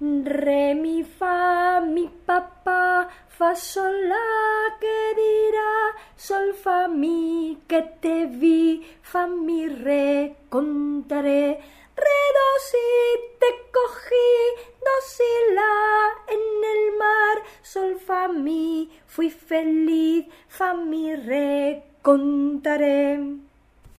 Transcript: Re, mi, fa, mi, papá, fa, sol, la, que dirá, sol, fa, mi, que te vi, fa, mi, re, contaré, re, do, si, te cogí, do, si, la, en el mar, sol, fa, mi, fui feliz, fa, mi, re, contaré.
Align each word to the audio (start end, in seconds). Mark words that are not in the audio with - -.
Re, 0.00 0.74
mi, 0.74 1.02
fa, 1.02 1.80
mi, 1.80 2.08
papá, 2.24 3.08
fa, 3.26 3.56
sol, 3.56 3.96
la, 4.06 4.78
que 4.78 4.98
dirá, 5.16 5.72
sol, 6.16 6.52
fa, 6.54 6.86
mi, 6.86 7.58
que 7.66 7.82
te 8.00 8.26
vi, 8.26 8.86
fa, 9.02 9.26
mi, 9.26 9.66
re, 9.66 10.36
contaré, 10.50 11.58
re, 11.96 12.20
do, 12.36 12.46
si, 12.68 12.84
te 13.40 13.50
cogí, 13.74 14.30
do, 14.86 14.94
si, 15.08 15.32
la, 15.58 15.74
en 16.28 16.46
el 16.76 16.96
mar, 16.96 17.42
sol, 17.64 17.98
fa, 17.98 18.28
mi, 18.28 18.88
fui 19.04 19.30
feliz, 19.30 20.26
fa, 20.46 20.74
mi, 20.74 21.16
re, 21.16 21.82
contaré. 22.02 23.47